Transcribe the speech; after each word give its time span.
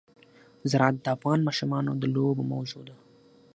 زراعت 0.71 0.95
د 1.01 1.05
افغان 1.15 1.39
ماشومانو 1.47 1.91
د 2.01 2.03
لوبو 2.15 2.43
موضوع 2.51 2.81
ده. 2.87 2.95